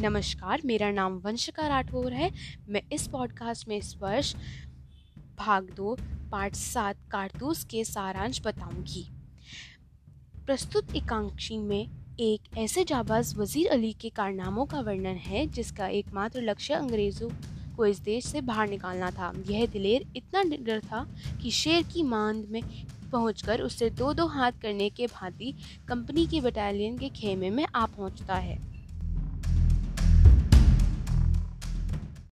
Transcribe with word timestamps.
नमस्कार, 0.00 0.60
मेरा 0.64 0.90
नाम 0.90 1.16
वंशिका 1.18 1.66
राठौर 1.68 2.12
है। 2.12 2.30
मैं 2.68 2.80
इस 2.92 3.06
पॉडकास्ट 3.08 3.66
में 3.68 3.76
इस 3.76 3.94
वर्ष 4.00 4.34
भाग 5.38 5.64
दो 5.76 5.96
पार्ट 6.30 6.54
सात, 6.54 6.96
कारतूस 7.10 7.64
के 7.64 7.84
सारांश 7.84 8.40
बताऊँगी। 8.44 9.04
प्रस्तुत 10.46 10.94
एकांक्षी 10.96 11.58
में 11.58 12.16
एक 12.20 12.56
ऐसे 12.58 12.84
जाबाज 12.84 13.34
वज़ीर 13.36 13.68
अली 13.68 13.92
के 13.92 14.08
कारनामों 14.10 14.66
का 14.66 14.80
वर्णन 14.80 15.16
है, 15.16 15.46
जिसका 15.46 15.86
एकमात्र 15.88 16.42
लक्ष्य 16.42 16.74
अंग्रेज़ों 16.74 17.28
को 17.76 17.86
इस 17.86 18.00
देश 18.00 18.26
से 18.26 18.40
बाहर 18.40 18.68
निकालना 18.68 19.10
था। 19.10 19.32
यह 19.48 19.66
दिलेर 19.66 20.06
इतना 20.16 20.42
निडर 20.42 20.80
था 20.80 21.06
कि 21.42 21.50
शेर 21.50 21.82
की 21.82 22.02
मांद 22.02 22.46
में 22.50 22.62
पहुंचकर 23.12 23.60
उससे 23.60 23.90
दो 23.90 24.12
दो 24.14 24.26
हाथ 24.28 24.52
करने 24.62 24.90
के 24.90 25.06
भांति 25.06 25.54
कंपनी 25.88 26.26
के 26.26 26.40
बटालियन 26.40 26.98
के 26.98 27.08
खेमे 27.08 27.50
में 27.50 27.66
आ 27.74 27.86
पहुँचता 27.86 28.34
है। 28.34 28.69